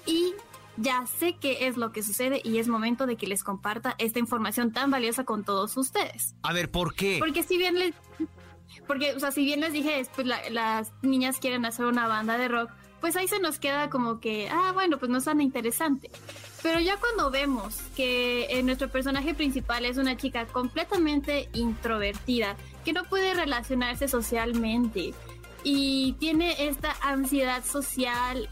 Y 0.05 0.33
ya 0.81 1.05
sé 1.07 1.35
qué 1.39 1.67
es 1.67 1.77
lo 1.77 1.91
que 1.91 2.03
sucede 2.03 2.41
y 2.43 2.57
es 2.59 2.67
momento 2.67 3.05
de 3.05 3.15
que 3.17 3.27
les 3.27 3.43
comparta 3.43 3.95
esta 3.97 4.19
información 4.19 4.71
tan 4.71 4.91
valiosa 4.91 5.23
con 5.25 5.43
todos 5.43 5.75
ustedes. 5.77 6.35
A 6.43 6.53
ver, 6.53 6.69
¿por 6.71 6.93
qué? 6.95 7.17
Porque 7.19 7.43
si 7.43 7.57
bien 7.57 7.77
les... 7.79 7.93
Porque, 8.87 9.13
o 9.13 9.19
sea, 9.19 9.31
si 9.31 9.43
bien 9.45 9.59
les 9.61 9.73
dije, 9.73 10.05
pues 10.15 10.27
la- 10.27 10.49
las 10.49 10.91
niñas 11.01 11.39
quieren 11.39 11.65
hacer 11.65 11.85
una 11.85 12.07
banda 12.07 12.37
de 12.37 12.47
rock, 12.47 12.69
pues 13.01 13.15
ahí 13.15 13.27
se 13.27 13.39
nos 13.39 13.59
queda 13.59 13.89
como 13.89 14.19
que, 14.19 14.49
ah, 14.49 14.71
bueno, 14.73 14.97
pues 14.97 15.09
no 15.09 15.21
suena 15.21 15.41
interesante. 15.43 16.09
Pero 16.61 16.79
ya 16.79 16.97
cuando 16.97 17.31
vemos 17.31 17.77
que 17.95 18.45
eh, 18.49 18.61
nuestro 18.63 18.89
personaje 18.89 19.33
principal 19.33 19.85
es 19.85 19.97
una 19.97 20.17
chica 20.17 20.45
completamente 20.45 21.49
introvertida, 21.53 22.55
que 22.83 22.91
no 22.93 23.03
puede 23.05 23.33
relacionarse 23.33 24.07
socialmente 24.07 25.13
y 25.63 26.13
tiene 26.19 26.67
esta 26.67 26.95
ansiedad 27.01 27.63
social 27.65 28.49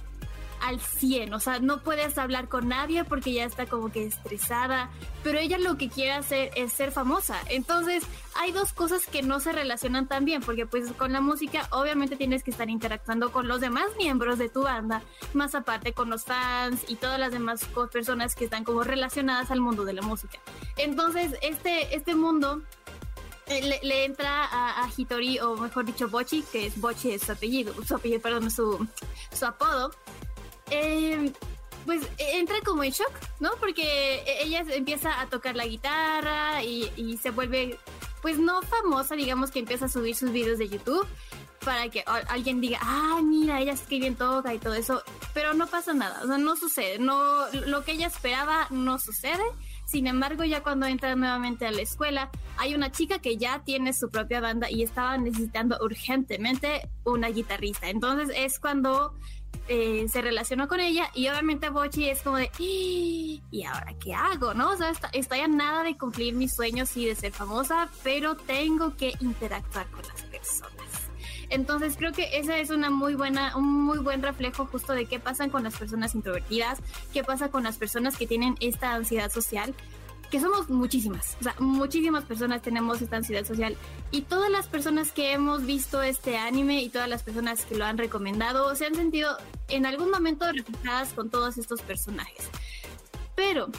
al 0.61 0.79
100, 0.79 1.33
o 1.33 1.39
sea, 1.39 1.59
no 1.59 1.81
puedes 1.81 2.17
hablar 2.17 2.47
con 2.47 2.67
nadie 2.67 3.03
porque 3.03 3.33
ya 3.33 3.45
está 3.45 3.65
como 3.65 3.91
que 3.91 4.05
estresada, 4.05 4.89
pero 5.23 5.39
ella 5.39 5.57
lo 5.57 5.77
que 5.77 5.89
quiere 5.89 6.13
hacer 6.13 6.51
es 6.55 6.73
ser 6.73 6.91
famosa. 6.91 7.39
Entonces, 7.49 8.03
hay 8.35 8.51
dos 8.51 8.73
cosas 8.73 9.05
que 9.05 9.23
no 9.23 9.39
se 9.39 9.51
relacionan 9.51 10.07
tan 10.07 10.25
bien, 10.25 10.41
porque 10.41 10.65
pues 10.65 10.91
con 10.93 11.13
la 11.13 11.21
música 11.21 11.67
obviamente 11.71 12.15
tienes 12.15 12.43
que 12.43 12.51
estar 12.51 12.69
interactuando 12.69 13.31
con 13.31 13.47
los 13.47 13.61
demás 13.61 13.85
miembros 13.97 14.37
de 14.37 14.49
tu 14.49 14.63
banda, 14.63 15.01
más 15.33 15.55
aparte 15.55 15.93
con 15.93 16.09
los 16.09 16.23
fans 16.25 16.81
y 16.87 16.95
todas 16.95 17.19
las 17.19 17.31
demás 17.31 17.65
personas 17.91 18.35
que 18.35 18.45
están 18.45 18.63
como 18.63 18.83
relacionadas 18.83 19.51
al 19.51 19.61
mundo 19.61 19.85
de 19.85 19.93
la 19.93 20.01
música. 20.01 20.39
Entonces, 20.77 21.33
este, 21.41 21.95
este 21.95 22.15
mundo 22.15 22.61
eh, 23.49 23.79
le, 23.81 24.05
entra 24.05 24.45
a, 24.51 24.89
Hitori, 24.95 25.39
o 25.39 25.55
mejor 25.55 25.85
dicho, 25.85 26.09
Bochi, 26.09 26.41
que 26.51 26.67
es 26.67 26.79
Bochi 26.79 27.11
es 27.11 27.21
su 27.21 27.31
apellido, 27.31 27.73
su 27.85 27.95
apellido, 27.95 28.21
perdón, 28.21 28.51
su, 28.51 28.85
su 29.31 29.45
apodo. 29.45 29.91
Em, 30.69 31.33
pues 31.85 32.01
e, 32.17 32.39
entra 32.39 32.57
como 32.65 32.83
en 32.83 32.91
shock, 32.91 33.11
¿no? 33.39 33.51
Porque 33.59 34.23
e, 34.25 34.43
ella 34.43 34.63
empieza 34.69 35.21
a 35.21 35.27
tocar 35.27 35.55
la 35.55 35.65
guitarra 35.65 36.63
y, 36.63 37.17
se 37.21 37.31
vuelve, 37.31 37.79
pues 38.21 38.37
no 38.37 38.61
famosa, 38.61 39.15
digamos 39.15 39.51
que 39.51 39.59
empieza 39.59 39.85
a 39.85 39.89
subir 39.89 40.15
sus 40.15 40.31
videos 40.31 40.59
de 40.59 40.69
YouTube 40.69 41.07
para 41.63 41.89
que 41.89 42.03
alguien 42.29 42.61
diga, 42.61 42.79
ah, 42.81 43.19
mira, 43.23 43.59
ella 43.59 43.73
es 43.73 43.81
que 43.81 43.99
bien 43.99 44.15
toca 44.15 44.53
y 44.53 44.59
todo 44.59 44.73
eso, 44.73 45.03
pero 45.33 45.53
no 45.53 45.67
pasa 45.67 45.93
nada, 45.93 46.21
o 46.23 46.27
sea, 46.27 46.37
no 46.37 46.55
sucede, 46.55 46.97
no, 46.97 47.47
lo 47.65 47.83
que 47.83 47.93
ella 47.93 48.07
esperaba 48.07 48.67
no 48.69 48.99
sucede 48.99 49.43
sin 49.87 50.05
embargo, 50.05 50.43
ya 50.43 50.61
cuando 50.63 50.85
entra 50.85 51.15
nuevamente 51.15 51.65
a 51.65 51.71
la 51.71 51.81
escuela, 51.81 52.29
hay 52.57 52.75
una 52.75 52.91
chica 52.91 53.19
que 53.19 53.37
ya 53.37 53.63
tiene 53.63 53.93
su 53.93 54.09
propia 54.09 54.41
banda 54.41 54.69
y 54.69 54.83
estaba 54.83 55.17
necesitando 55.17 55.77
urgentemente 55.81 56.89
una 57.05 57.29
guitarrista. 57.29 57.89
Entonces 57.89 58.35
es 58.35 58.59
cuando 58.59 59.13
eh, 59.69 60.05
se 60.09 60.21
relacionó 60.21 60.67
con 60.67 60.79
ella 60.79 61.09
y 61.13 61.27
obviamente 61.27 61.69
Bochi 61.69 62.09
es 62.09 62.21
como 62.21 62.37
de, 62.37 62.49
¿y 62.57 63.63
ahora 63.63 63.93
qué 63.99 64.13
hago? 64.13 64.53
¿No? 64.53 64.71
O 64.71 64.77
sea, 64.77 64.93
estoy 65.11 65.39
a 65.39 65.47
nada 65.47 65.83
de 65.83 65.97
cumplir 65.97 66.33
mis 66.35 66.55
sueños 66.55 66.95
y 66.95 67.05
de 67.05 67.15
ser 67.15 67.33
famosa, 67.33 67.89
pero 68.03 68.35
tengo 68.35 68.95
que 68.95 69.13
interactuar 69.19 69.87
con 69.87 70.03
las 70.07 70.21
personas. 70.23 70.71
Entonces 71.49 71.95
creo 71.97 72.11
que 72.11 72.37
ese 72.37 72.61
es 72.61 72.69
una 72.69 72.89
muy 72.89 73.15
buena, 73.15 73.55
un 73.55 73.83
muy 73.83 73.99
buen 73.99 74.21
reflejo 74.21 74.65
justo 74.65 74.93
de 74.93 75.05
qué 75.05 75.19
pasa 75.19 75.49
con 75.49 75.63
las 75.63 75.77
personas 75.77 76.15
introvertidas, 76.15 76.79
qué 77.13 77.23
pasa 77.23 77.49
con 77.49 77.63
las 77.63 77.77
personas 77.77 78.17
que 78.17 78.27
tienen 78.27 78.55
esta 78.59 78.93
ansiedad 78.93 79.31
social, 79.31 79.73
que 80.29 80.39
somos 80.39 80.69
muchísimas, 80.69 81.37
o 81.39 81.43
sea, 81.43 81.55
muchísimas 81.59 82.25
personas 82.25 82.61
tenemos 82.61 83.01
esta 83.01 83.17
ansiedad 83.17 83.45
social 83.45 83.77
y 84.11 84.21
todas 84.21 84.51
las 84.51 84.67
personas 84.67 85.11
que 85.11 85.31
hemos 85.31 85.65
visto 85.65 86.01
este 86.01 86.37
anime 86.37 86.81
y 86.81 86.89
todas 86.89 87.09
las 87.09 87.23
personas 87.23 87.65
que 87.65 87.75
lo 87.75 87.85
han 87.85 87.97
recomendado 87.97 88.75
se 88.75 88.85
han 88.85 88.95
sentido 88.95 89.37
en 89.69 89.85
algún 89.85 90.11
momento 90.11 90.51
reflejadas 90.51 91.13
con 91.13 91.29
todos 91.29 91.57
estos 91.57 91.81
personajes. 91.81 92.49
Pero 93.35 93.69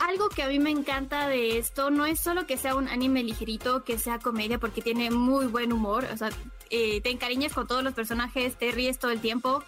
algo 0.00 0.28
que 0.28 0.42
a 0.42 0.48
mí 0.48 0.58
me 0.58 0.70
encanta 0.70 1.28
de 1.28 1.58
esto 1.58 1.90
no 1.90 2.04
es 2.04 2.20
solo 2.20 2.46
que 2.46 2.56
sea 2.56 2.74
un 2.74 2.88
anime 2.88 3.22
ligerito, 3.22 3.84
que 3.84 3.98
sea 3.98 4.18
comedia, 4.18 4.58
porque 4.58 4.82
tiene 4.82 5.10
muy 5.10 5.46
buen 5.46 5.72
humor, 5.72 6.06
o 6.12 6.16
sea, 6.16 6.30
eh, 6.70 7.00
te 7.00 7.10
encariñas 7.10 7.52
con 7.52 7.66
todos 7.66 7.82
los 7.82 7.94
personajes, 7.94 8.56
te 8.56 8.70
ríes 8.70 8.98
todo 8.98 9.10
el 9.12 9.20
tiempo. 9.20 9.62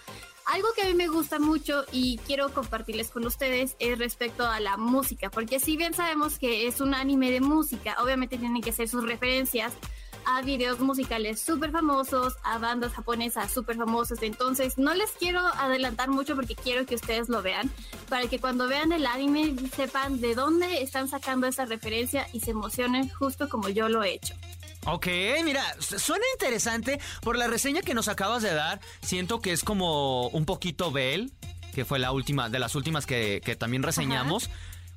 Algo 0.47 0.69
que 0.77 0.83
a 0.83 0.85
mí 0.87 0.95
me 0.95 1.09
gusta 1.09 1.41
mucho 1.41 1.85
y 1.91 2.19
quiero 2.19 2.55
compartirles 2.55 3.11
con 3.11 3.27
ustedes 3.27 3.75
es 3.81 3.99
respecto 3.99 4.47
a 4.47 4.61
la 4.61 4.77
música, 4.77 5.29
porque 5.29 5.59
si 5.59 5.77
bien 5.77 5.93
sabemos 5.93 6.39
que 6.39 6.69
es 6.69 6.81
un 6.81 6.95
anime 6.95 7.33
de 7.33 7.41
música, 7.41 7.97
obviamente 8.01 8.39
tienen 8.39 8.63
que 8.63 8.71
ser 8.71 8.89
sus 8.89 9.05
referencias 9.05 9.73
a 10.25 10.43
videos 10.43 10.79
musicales 10.79 11.41
súper 11.41 11.73
famosos, 11.73 12.37
a 12.45 12.59
bandas 12.59 12.93
japonesas 12.93 13.53
súper 13.53 13.77
famosas. 13.77 14.23
Entonces, 14.23 14.79
no 14.79 14.95
les 14.95 15.11
quiero 15.13 15.41
adelantar 15.41 16.11
mucho 16.11 16.37
porque 16.37 16.55
quiero 16.55 16.87
que 16.87 16.95
ustedes 16.95 17.29
lo 17.29 17.43
vean, 17.43 17.71
para 18.09 18.29
que 18.29 18.41
cuando 18.41 18.69
vean 18.69 18.93
el 18.93 19.07
anime 19.07 19.55
sepan 19.75 20.21
de 20.21 20.35
dónde 20.35 20.83
están 20.83 21.09
sacando 21.09 21.47
esa 21.47 21.65
referencia 21.65 22.27
y 22.33 22.41
se 22.41 22.53
emocionen 22.53 23.09
justo 23.09 23.49
como 23.49 23.69
yo 23.69 23.89
lo 23.89 24.03
he 24.03 24.15
hecho. 24.15 24.35
Ok, 24.87 25.09
mira, 25.45 25.63
suena 25.81 26.25
interesante. 26.35 27.01
Por 27.21 27.37
la 27.37 27.49
reseña 27.49 27.83
que 27.83 27.93
nos 27.93 28.09
acabas 28.09 28.43
de 28.43 28.55
dar, 28.55 28.81
siento 29.03 29.41
que 29.41 29.53
es 29.53 29.65
como 29.65 30.29
un 30.29 30.45
poquito 30.45 30.93
Bell, 30.93 31.33
que 31.75 31.85
fue 31.85 31.99
la 31.99 32.13
última, 32.13 32.49
de 32.49 32.61
las 32.61 32.75
últimas 32.77 33.05
que, 33.05 33.57
también 33.59 33.83
reseñamos. 33.83 34.49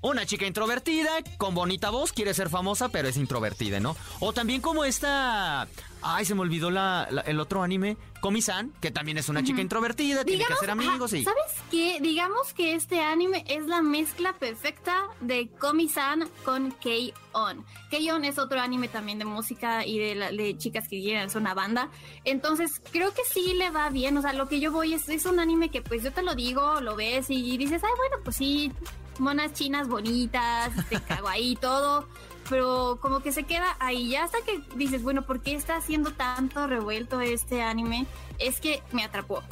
Una 0.01 0.25
chica 0.25 0.45
introvertida, 0.45 1.09
con 1.37 1.53
bonita 1.53 1.89
voz, 1.89 2.13
quiere 2.13 2.33
ser 2.33 2.49
famosa, 2.49 2.87
pero 2.87 3.09
es 3.09 3.17
introvertida, 3.17 3.81
¿no? 3.81 3.97
O 4.21 4.31
también 4.31 4.61
como 4.61 4.85
esta... 4.85 5.67
Ay, 6.01 6.23
se 6.23 6.33
me 6.35 6.41
olvidó 6.41 6.71
la, 6.71 7.09
el 7.25 7.37
otro 7.41 7.61
anime, 7.61 7.97
Komi-san, 8.21 8.71
que 8.79 8.91
también 8.91 9.17
es 9.17 9.27
una 9.27 9.43
chica 9.43 9.59
introvertida, 9.59 10.23
tiene 10.23 10.45
que 10.45 10.53
hacer 10.53 10.69
amigos 10.69 11.11
y... 11.11 11.25
¿Sabes 11.25 11.43
qué? 11.69 11.99
Digamos 11.99 12.53
que 12.53 12.75
este 12.75 13.01
anime 13.01 13.43
es 13.49 13.65
la 13.65 13.81
mezcla 13.81 14.31
perfecta 14.31 15.07
de 15.19 15.49
Komi-san 15.49 16.29
con 16.45 16.71
K-On. 16.71 17.65
K-On 17.91 18.23
es 18.23 18.39
otro 18.39 18.61
anime 18.61 18.87
también 18.87 19.19
de 19.19 19.25
música 19.25 19.85
y 19.85 19.99
de, 19.99 20.55
chicas 20.57 20.87
que 20.87 21.01
quieren 21.01 21.23
hacer 21.23 21.41
una 21.41 21.53
banda. 21.53 21.89
Entonces, 22.23 22.81
creo 22.93 23.13
que 23.13 23.23
sí 23.29 23.53
le 23.53 23.69
va 23.69 23.89
bien. 23.89 24.15
O 24.15 24.21
sea, 24.21 24.31
lo 24.31 24.47
que 24.47 24.61
yo 24.61 24.71
voy 24.71 24.93
es, 24.93 25.09
es 25.09 25.25
un 25.25 25.41
anime 25.41 25.67
que 25.67 25.81
pues 25.81 26.01
yo 26.01 26.13
te 26.13 26.21
lo 26.21 26.35
digo, 26.35 26.79
lo 26.79 26.95
ves 26.95 27.25
y 27.29 27.57
dices, 27.57 27.83
ay, 27.83 27.91
bueno, 27.97 28.23
pues 28.23 28.37
sí, 28.37 28.71
monas 29.19 29.53
chinas 29.53 29.87
bonitas, 29.87 30.71
este, 30.77 30.99
kawaii, 31.07 31.55
todo, 31.55 32.07
pero 32.49 32.99
como 33.01 33.21
que 33.21 33.31
se 33.31 33.43
queda 33.43 33.75
ahí. 33.79 34.09
Ya 34.09 34.23
hasta 34.23 34.39
que 34.41 34.61
dices, 34.75 35.03
bueno, 35.03 35.23
¿por 35.23 35.41
qué 35.41 35.55
está 35.55 35.75
haciendo 35.75 36.11
tanto 36.11 36.67
revuelto 36.67 37.21
este 37.21 37.61
anime? 37.61 38.05
Es 38.37 38.59
que 38.59 38.81
me 38.91 39.03
atrapó. 39.03 39.43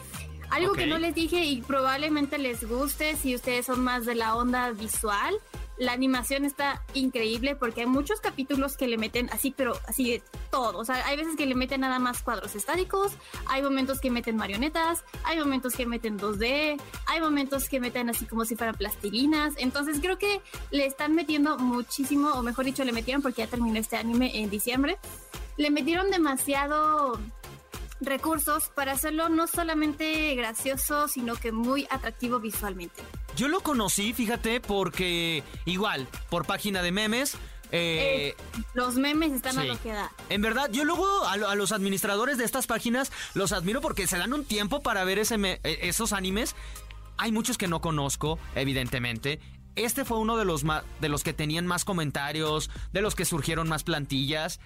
Algo 0.49 0.73
que 0.73 0.87
no 0.87 0.97
les 0.97 1.13
dije 1.13 1.43
y 1.43 1.61
probablemente 1.61 2.37
les 2.37 2.67
guste 2.67 3.17
si 3.17 3.35
ustedes 3.35 3.65
son 3.65 3.83
más 3.83 4.05
de 4.05 4.15
la 4.15 4.35
onda 4.35 4.71
visual 4.71 5.35
la 5.77 5.91
animación 5.91 6.45
está 6.45 6.83
increíble 6.93 7.55
porque 7.55 7.81
hay 7.81 7.87
muchos 7.87 8.19
capítulos 8.19 8.77
que 8.77 8.87
le 8.87 8.97
meten 8.97 9.29
así, 9.31 9.53
pero 9.55 9.79
así 9.87 10.11
de 10.11 10.23
todo. 10.49 10.79
O 10.79 10.85
sea, 10.85 11.05
hay 11.05 11.15
veces 11.17 11.35
que 11.35 11.45
le 11.45 11.55
meten 11.55 11.81
nada 11.81 11.99
más 11.99 12.23
cuadros 12.23 12.55
estáticos, 12.55 13.13
hay 13.47 13.61
momentos 13.61 13.99
que 13.99 14.09
meten 14.09 14.35
marionetas, 14.35 15.03
hay 15.23 15.37
momentos 15.39 15.75
que 15.75 15.85
meten 15.85 16.17
2D, 16.17 16.81
hay 17.05 17.21
momentos 17.21 17.69
que 17.69 17.79
meten 17.79 18.09
así 18.09 18.25
como 18.25 18.45
si 18.45 18.55
fueran 18.55 18.75
plastilinas. 18.75 19.53
Entonces 19.57 19.99
creo 20.01 20.17
que 20.17 20.41
le 20.71 20.85
están 20.85 21.13
metiendo 21.13 21.57
muchísimo, 21.57 22.31
o 22.31 22.41
mejor 22.41 22.65
dicho, 22.65 22.83
le 22.83 22.91
metieron 22.91 23.21
porque 23.21 23.43
ya 23.43 23.47
terminó 23.47 23.79
este 23.79 23.97
anime 23.97 24.39
en 24.39 24.49
diciembre. 24.49 24.97
Le 25.57 25.71
metieron 25.71 26.11
demasiado 26.11 27.19
recursos 27.99 28.69
para 28.69 28.91
hacerlo 28.93 29.29
no 29.29 29.47
solamente 29.47 30.33
gracioso, 30.35 31.07
sino 31.07 31.35
que 31.35 31.51
muy 31.51 31.87
atractivo 31.89 32.39
visualmente. 32.39 33.01
Yo 33.37 33.47
lo 33.47 33.61
conocí, 33.61 34.13
fíjate, 34.13 34.59
porque 34.59 35.43
igual, 35.65 36.07
por 36.29 36.47
página 36.47 36.81
de 36.81 36.91
memes. 36.91 37.35
Eh, 37.71 38.33
eh, 38.35 38.35
los 38.73 38.95
memes 38.95 39.31
están 39.31 39.59
a 39.59 39.63
lo 39.63 39.79
que 39.79 39.89
da. 39.89 40.11
En 40.29 40.41
verdad, 40.41 40.71
yo 40.71 40.83
luego 40.85 41.05
a, 41.25 41.55
los 41.55 41.71
administradores 41.71 42.39
de 42.39 42.45
estas 42.45 42.65
páginas 42.65 43.11
los 43.35 43.51
admiro 43.51 43.79
porque 43.79 44.07
se 44.07 44.17
dan 44.17 44.33
un 44.33 44.43
tiempo 44.43 44.81
para 44.81 45.03
ver 45.03 45.19
ese 45.19 45.35
e, 45.35 45.59
esos 45.63 46.13
animes. 46.13 46.55
Hay 47.17 47.31
muchos 47.31 47.59
que 47.59 47.67
no 47.67 47.79
conozco, 47.79 48.39
evidentemente. 48.55 49.39
Este 49.75 50.03
fue 50.03 50.17
uno 50.17 50.35
de 50.37 50.45
los, 50.45 50.63
de 50.99 51.09
los 51.09 51.23
que 51.23 51.33
tenían 51.33 51.67
más 51.67 51.85
comentarios, 51.85 52.71
de 52.91 53.01
los 53.01 53.13
que 53.13 53.25
surgieron 53.25 53.69
más 53.69 53.83
plantillas 53.83 54.59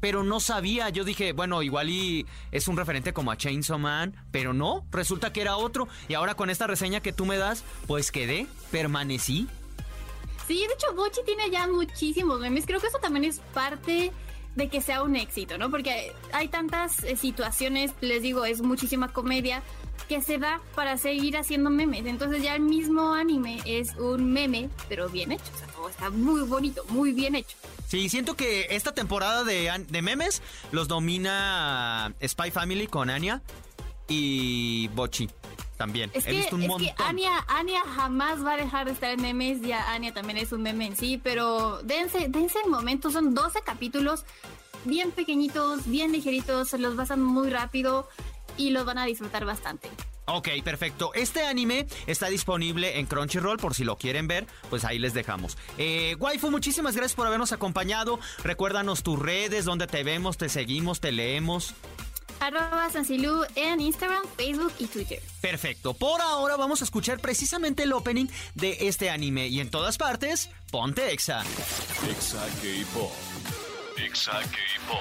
pero 0.00 0.24
no 0.24 0.40
sabía. 0.40 0.88
Yo 0.88 1.04
dije, 1.04 1.32
bueno, 1.32 1.62
igual 1.62 1.90
y 1.90 2.26
es 2.50 2.68
un 2.68 2.76
referente 2.76 3.12
como 3.12 3.30
a 3.30 3.36
Chainsaw 3.36 3.78
Man, 3.78 4.14
pero 4.30 4.52
no, 4.52 4.84
resulta 4.90 5.32
que 5.32 5.42
era 5.42 5.56
otro. 5.56 5.88
Y 6.08 6.14
ahora 6.14 6.34
con 6.34 6.50
esta 6.50 6.66
reseña 6.66 7.00
que 7.00 7.12
tú 7.12 7.26
me 7.26 7.36
das, 7.36 7.64
pues 7.86 8.10
quedé, 8.10 8.46
permanecí. 8.70 9.46
Sí, 10.46 10.58
de 10.66 10.74
hecho, 10.74 10.94
Bochi 10.96 11.20
tiene 11.24 11.48
ya 11.50 11.68
muchísimos 11.68 12.40
memes. 12.40 12.66
Creo 12.66 12.80
que 12.80 12.88
eso 12.88 12.98
también 12.98 13.24
es 13.24 13.38
parte 13.54 14.10
de 14.56 14.68
que 14.68 14.80
sea 14.80 15.02
un 15.02 15.14
éxito, 15.14 15.58
¿no? 15.58 15.70
Porque 15.70 16.12
hay 16.32 16.48
tantas 16.48 17.04
eh, 17.04 17.16
situaciones, 17.16 17.92
les 18.00 18.22
digo, 18.22 18.44
es 18.44 18.60
muchísima 18.60 19.12
comedia 19.12 19.62
que 20.08 20.20
se 20.20 20.38
da 20.38 20.60
para 20.74 20.98
seguir 20.98 21.36
haciendo 21.36 21.70
memes. 21.70 22.04
Entonces 22.06 22.42
ya 22.42 22.56
el 22.56 22.62
mismo 22.62 23.14
anime 23.14 23.60
es 23.64 23.94
un 23.94 24.32
meme, 24.32 24.68
pero 24.88 25.08
bien 25.08 25.30
hecho. 25.30 25.44
O 25.54 25.58
sea, 25.58 25.88
está 25.88 26.10
muy 26.10 26.40
bonito, 26.42 26.84
muy 26.88 27.12
bien 27.12 27.36
hecho. 27.36 27.56
Sí, 27.90 28.08
siento 28.08 28.36
que 28.36 28.68
esta 28.70 28.94
temporada 28.94 29.42
de, 29.42 29.68
de 29.88 30.00
memes 30.00 30.42
los 30.70 30.86
domina 30.86 32.14
Spy 32.24 32.52
Family 32.52 32.86
con 32.86 33.10
Anya 33.10 33.42
y 34.06 34.86
Bochi 34.94 35.28
también. 35.76 36.08
Es 36.14 36.24
He 36.24 36.30
visto 36.30 36.54
un 36.54 36.62
es 36.62 36.76
que 36.76 36.94
Anya, 36.98 37.44
Anya 37.48 37.80
jamás 37.96 38.46
va 38.46 38.52
a 38.52 38.56
dejar 38.56 38.86
de 38.86 38.92
estar 38.92 39.10
en 39.10 39.20
memes, 39.20 39.60
ya 39.62 39.90
Anya 39.90 40.14
también 40.14 40.38
es 40.38 40.52
un 40.52 40.62
meme 40.62 40.86
en 40.86 40.96
sí, 40.96 41.20
pero 41.20 41.82
dense, 41.82 42.28
dense 42.28 42.60
el 42.64 42.70
momento, 42.70 43.10
son 43.10 43.34
12 43.34 43.62
capítulos 43.62 44.24
bien 44.84 45.10
pequeñitos, 45.10 45.88
bien 45.88 46.12
ligeritos, 46.12 46.68
se 46.68 46.78
los 46.78 46.94
pasan 46.94 47.20
muy 47.20 47.50
rápido 47.50 48.08
y 48.60 48.70
los 48.70 48.84
van 48.84 48.98
a 48.98 49.06
disfrutar 49.06 49.44
bastante. 49.44 49.88
Ok, 50.26 50.48
perfecto. 50.62 51.12
Este 51.14 51.44
anime 51.44 51.86
está 52.06 52.28
disponible 52.28 52.98
en 52.98 53.06
Crunchyroll 53.06 53.56
por 53.56 53.74
si 53.74 53.84
lo 53.84 53.96
quieren 53.96 54.28
ver, 54.28 54.46
pues 54.68 54.84
ahí 54.84 54.98
les 54.98 55.14
dejamos. 55.14 55.56
Eh, 55.78 56.14
Waifu, 56.18 56.50
muchísimas 56.50 56.94
gracias 56.94 57.16
por 57.16 57.26
habernos 57.26 57.52
acompañado. 57.52 58.20
Recuérdanos 58.44 59.02
tus 59.02 59.18
redes, 59.18 59.64
donde 59.64 59.86
te 59.86 60.04
vemos, 60.04 60.36
te 60.36 60.48
seguimos, 60.48 61.00
te 61.00 61.10
leemos. 61.10 61.74
Arroba 62.38 62.88
Sansilú 62.90 63.44
en 63.54 63.80
Instagram, 63.80 64.22
Facebook 64.36 64.72
y 64.78 64.86
Twitter. 64.86 65.20
Perfecto. 65.40 65.94
Por 65.94 66.20
ahora 66.20 66.56
vamos 66.56 66.80
a 66.80 66.84
escuchar 66.84 67.18
precisamente 67.20 67.82
el 67.82 67.92
opening 67.92 68.26
de 68.54 68.76
este 68.80 69.10
anime. 69.10 69.48
Y 69.48 69.60
en 69.60 69.70
todas 69.70 69.98
partes, 69.98 70.50
ponte 70.70 71.12
Exa. 71.12 71.42
Exa 72.10 72.46
K-Pop. 72.62 73.69
Exa 74.10 74.32
K-Pop. 74.32 74.98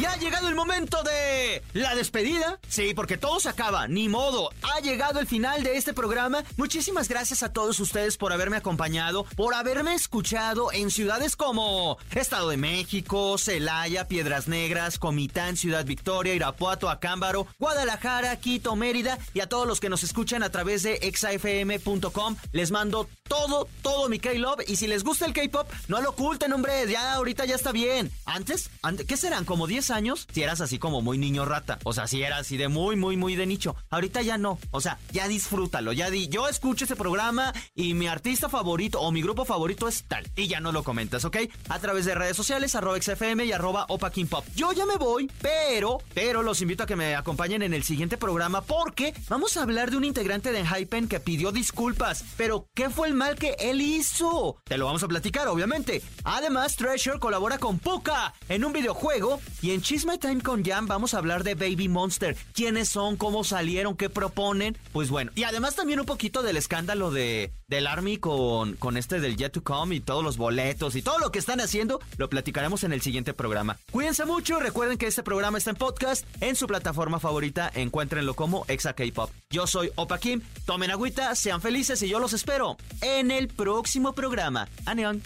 Y 0.00 0.04
ha 0.04 0.16
llegado 0.16 0.48
el 0.48 0.56
momento 0.56 1.02
de 1.04 1.62
la 1.74 1.94
despedida. 1.94 2.58
Sí, 2.68 2.92
porque 2.92 3.16
todo 3.16 3.38
se 3.38 3.48
acaba, 3.48 3.86
ni 3.86 4.08
modo. 4.08 4.50
Ha 4.62 4.80
llegado 4.80 5.20
el 5.20 5.28
final 5.28 5.62
de 5.62 5.76
este 5.76 5.92
programa. 5.92 6.42
Muchísimas 6.56 7.08
gracias 7.08 7.44
a 7.44 7.52
todos 7.52 7.78
ustedes 7.78 8.16
por 8.16 8.32
haberme 8.32 8.56
acompañado, 8.56 9.24
por 9.36 9.54
haberme 9.54 9.94
escuchado 9.94 10.72
en 10.72 10.90
ciudades 10.90 11.36
como 11.36 11.98
Estado 12.10 12.48
de 12.48 12.56
México, 12.56 13.38
Celaya, 13.38 14.08
Piedras 14.08 14.48
Negras, 14.48 14.98
Comitán, 14.98 15.56
Ciudad 15.56 15.84
Victoria, 15.84 16.34
Irapuato, 16.34 16.90
Acámbaro, 16.90 17.46
Guadalajara, 17.58 18.36
Quito, 18.36 18.74
Mérida 18.74 19.18
y 19.34 19.40
a 19.40 19.48
todos 19.48 19.68
los 19.68 19.78
que 19.78 19.88
nos 19.88 20.02
escuchan 20.02 20.42
a 20.42 20.50
través 20.50 20.82
de 20.82 20.94
exafm.com. 21.02 22.36
Les 22.50 22.72
mando 22.72 23.08
todo, 23.28 23.68
todo 23.82 24.08
mi 24.08 24.18
K-Love. 24.18 24.64
Y 24.66 24.76
si 24.76 24.88
les 24.88 25.04
gusta 25.04 25.26
el 25.26 25.32
K-Pop, 25.32 25.70
no 25.86 26.00
lo 26.00 26.10
oculten, 26.10 26.52
hombre. 26.52 26.90
Ya 26.90 27.14
ahorita 27.14 27.44
ya 27.44 27.54
está 27.54 27.70
bien. 27.70 28.10
Antes, 28.24 28.47
antes 28.82 29.06
¿qué 29.06 29.16
serán? 29.16 29.44
Como 29.44 29.66
10 29.66 29.90
años, 29.90 30.26
si 30.32 30.42
eras 30.42 30.60
así 30.60 30.78
como 30.78 31.02
muy 31.02 31.18
niño 31.18 31.44
rata. 31.44 31.78
O 31.84 31.92
sea, 31.92 32.06
si 32.06 32.22
eras 32.22 32.40
así 32.40 32.56
de 32.56 32.68
muy, 32.68 32.96
muy, 32.96 33.16
muy 33.16 33.36
de 33.36 33.46
nicho. 33.46 33.76
Ahorita 33.90 34.22
ya 34.22 34.38
no. 34.38 34.58
O 34.70 34.80
sea, 34.80 34.98
ya 35.12 35.28
disfrútalo. 35.28 35.92
Ya 35.92 36.08
yo 36.08 36.48
escucho 36.48 36.84
ese 36.84 36.96
programa 36.96 37.52
y 37.74 37.94
mi 37.94 38.06
artista 38.06 38.48
favorito 38.48 39.00
o 39.00 39.10
mi 39.12 39.22
grupo 39.22 39.44
favorito 39.44 39.88
es 39.88 40.04
tal. 40.04 40.26
Y 40.36 40.48
ya 40.48 40.60
no 40.60 40.72
lo 40.72 40.82
comentas, 40.82 41.24
¿ok? 41.24 41.36
A 41.68 41.78
través 41.78 42.04
de 42.04 42.14
redes 42.14 42.36
sociales, 42.36 42.74
arroba 42.74 43.00
XFM 43.00 43.44
y 43.44 43.52
arroba 43.52 43.86
Opa 43.88 44.10
King 44.10 44.26
Pop. 44.26 44.44
Yo 44.54 44.72
ya 44.72 44.86
me 44.86 44.96
voy, 44.96 45.30
pero, 45.40 45.98
pero 46.14 46.42
los 46.42 46.60
invito 46.62 46.84
a 46.84 46.86
que 46.86 46.96
me 46.96 47.14
acompañen 47.14 47.62
en 47.62 47.74
el 47.74 47.84
siguiente 47.84 48.16
programa 48.16 48.62
porque 48.62 49.14
vamos 49.28 49.56
a 49.56 49.62
hablar 49.62 49.90
de 49.90 49.96
un 49.96 50.04
integrante 50.04 50.52
de 50.52 50.66
Hypen 50.66 51.08
que 51.08 51.20
pidió 51.20 51.52
disculpas. 51.52 52.24
Pero, 52.36 52.66
¿qué 52.74 52.90
fue 52.90 53.08
el 53.08 53.14
mal 53.14 53.36
que 53.36 53.56
él 53.58 53.80
hizo? 53.80 54.56
Te 54.64 54.78
lo 54.78 54.86
vamos 54.86 55.02
a 55.02 55.08
platicar, 55.08 55.48
obviamente. 55.48 56.02
Además, 56.24 56.76
Treasure 56.76 57.18
colabora 57.18 57.58
con 57.58 57.78
Puka 57.78 58.34
en 58.48 58.64
un 58.64 58.72
videojuego 58.72 59.40
y 59.62 59.72
en 59.72 59.82
Chisme 59.82 60.18
Time 60.18 60.40
con 60.40 60.64
Jam 60.64 60.86
vamos 60.86 61.14
a 61.14 61.18
hablar 61.18 61.44
de 61.44 61.54
Baby 61.54 61.88
Monster. 61.88 62.36
¿Quiénes 62.54 62.88
son? 62.88 63.16
¿Cómo 63.16 63.44
salieron? 63.44 63.96
¿Qué 63.96 64.10
proponen? 64.10 64.76
Pues 64.92 65.10
bueno. 65.10 65.32
Y 65.34 65.44
además 65.44 65.74
también 65.74 66.00
un 66.00 66.06
poquito 66.06 66.42
del 66.42 66.56
escándalo 66.56 67.10
de 67.10 67.52
del 67.68 67.86
Army 67.86 68.16
con, 68.16 68.74
con 68.76 68.96
este 68.96 69.20
del 69.20 69.36
Yet 69.36 69.52
to 69.52 69.62
Come 69.62 69.96
y 69.96 70.00
todos 70.00 70.24
los 70.24 70.38
boletos 70.38 70.96
y 70.96 71.02
todo 71.02 71.18
lo 71.18 71.30
que 71.30 71.38
están 71.38 71.60
haciendo. 71.60 72.00
Lo 72.16 72.28
platicaremos 72.30 72.82
en 72.82 72.92
el 72.92 73.02
siguiente 73.02 73.34
programa. 73.34 73.78
Cuídense 73.90 74.24
mucho. 74.24 74.58
Recuerden 74.58 74.98
que 74.98 75.06
este 75.06 75.22
programa 75.22 75.58
está 75.58 75.70
en 75.70 75.76
podcast. 75.76 76.24
En 76.40 76.56
su 76.56 76.66
plataforma 76.66 77.20
favorita. 77.20 77.70
Encuéntrenlo 77.74 78.34
como 78.34 78.64
Exa 78.68 78.94
K-Pop. 78.94 79.30
Yo 79.50 79.66
soy 79.66 79.90
Opa 79.96 80.18
Kim. 80.18 80.40
Tomen 80.64 80.90
agüita, 80.90 81.34
sean 81.34 81.60
felices 81.60 82.02
y 82.02 82.08
yo 82.08 82.18
los 82.18 82.32
espero 82.32 82.76
en 83.02 83.30
el 83.30 83.48
próximo 83.48 84.14
programa. 84.14 84.68
Aneon. 84.86 85.22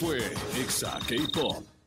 Fue 0.00 0.18
Exa 0.58 0.98
K-Pop. 1.06 1.79